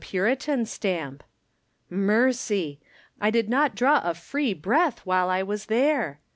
[0.03, 1.23] Puritan stamp.
[1.87, 2.79] Mercy!
[3.21, 6.19] I did not draw a free breath wliile I was there